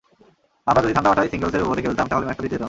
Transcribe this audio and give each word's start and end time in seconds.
আমরা 0.69 0.81
যদি 0.83 0.93
ঠান্ডা 0.95 1.09
মাথায় 1.11 1.31
সিঙ্গেলসের 1.31 1.63
ওপরে 1.65 1.83
খেলতাম, 1.85 2.07
তাহলে 2.09 2.25
ম্যাচটা 2.25 2.43
জিতে 2.43 2.51
যেতাম। 2.53 2.59